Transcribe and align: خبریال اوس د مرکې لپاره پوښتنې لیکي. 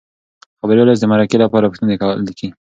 خبریال 0.59 0.87
اوس 0.89 0.99
د 1.01 1.05
مرکې 1.11 1.37
لپاره 1.43 1.69
پوښتنې 1.71 1.95
لیکي. 2.27 2.47